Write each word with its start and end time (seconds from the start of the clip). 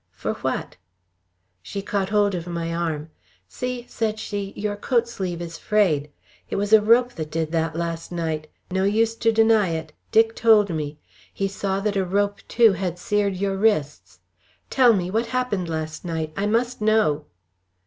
"For 0.13 0.33
what?" 0.33 0.77
She 1.61 1.83
caught 1.83 2.09
hold 2.09 2.33
of 2.33 2.47
my 2.47 2.73
arm. 2.73 3.11
"See?" 3.47 3.83
she 3.83 3.87
said. 4.17 4.57
"Your 4.57 4.75
coat 4.75 5.07
sleeve 5.07 5.43
is 5.43 5.59
frayed. 5.59 6.09
It 6.49 6.55
was 6.55 6.73
a 6.73 6.81
rope 6.81 7.13
did 7.29 7.51
that 7.51 7.75
last 7.75 8.11
night. 8.11 8.47
No 8.71 8.83
use 8.83 9.13
to 9.17 9.31
deny 9.31 9.67
it. 9.67 9.93
Dick 10.11 10.35
told 10.35 10.71
me. 10.71 10.97
He 11.31 11.47
saw 11.47 11.79
that 11.81 11.95
a 11.95 12.03
rope 12.03 12.39
too 12.47 12.71
had 12.73 12.97
seared 12.97 13.35
your 13.35 13.55
wrists. 13.57 14.21
Tell 14.71 14.93
me! 14.93 15.11
What 15.11 15.27
happened 15.27 15.69
last 15.69 16.03
night? 16.03 16.33
I 16.35 16.47
must 16.47 16.81
know!" 16.81 17.25